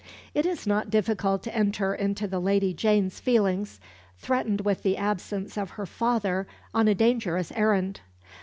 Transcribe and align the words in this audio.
It 0.33 0.47
is 0.47 0.65
not 0.65 0.89
difficult 0.89 1.43
to 1.43 1.53
enter 1.55 1.93
into 1.93 2.27
the 2.27 2.39
Lady 2.39 2.73
Jane's 2.73 3.19
feelings, 3.19 3.79
threatened 4.17 4.61
with 4.61 4.81
the 4.81 4.97
absence 4.97 5.57
of 5.59 5.69
her 5.77 5.85
father 5.85 6.47
on 6.73 6.87
a 6.87 6.95
dangerous 6.95 7.51
errand. 7.51 7.99